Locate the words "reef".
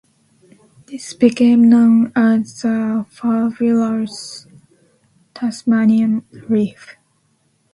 6.49-6.95